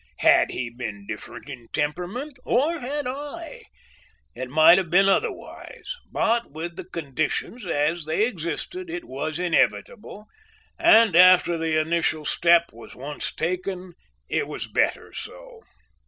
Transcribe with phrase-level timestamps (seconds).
[0.21, 3.65] Had he been different in temperament, or had I,
[4.33, 10.25] it might have been otherwise, but with the conditions as they existed, it was inevitable,
[10.79, 13.93] and, after the initial step was once taken,
[14.27, 15.61] it was better so.